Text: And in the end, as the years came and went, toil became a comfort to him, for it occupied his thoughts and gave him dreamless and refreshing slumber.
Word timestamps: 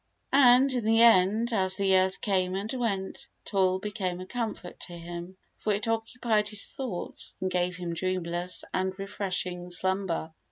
And 0.33 0.73
in 0.73 0.83
the 0.83 1.03
end, 1.03 1.53
as 1.53 1.77
the 1.77 1.85
years 1.85 2.17
came 2.17 2.55
and 2.55 2.73
went, 2.73 3.27
toil 3.45 3.77
became 3.77 4.19
a 4.19 4.25
comfort 4.25 4.79
to 4.87 4.97
him, 4.97 5.37
for 5.57 5.73
it 5.73 5.87
occupied 5.87 6.49
his 6.49 6.65
thoughts 6.71 7.35
and 7.39 7.51
gave 7.51 7.75
him 7.75 7.93
dreamless 7.93 8.65
and 8.73 8.97
refreshing 8.97 9.69
slumber. 9.69 10.33